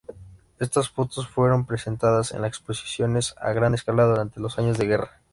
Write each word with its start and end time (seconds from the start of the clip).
Estas 0.57 0.89
fotos 0.89 1.27
fueron 1.27 1.67
presentadas 1.67 2.31
en 2.31 2.43
exposiciones 2.43 3.35
a 3.37 3.53
gran 3.53 3.75
escala 3.75 4.05
durante 4.05 4.39
los 4.39 4.57
años 4.57 4.79
de 4.79 4.87
guerra. 4.87 5.21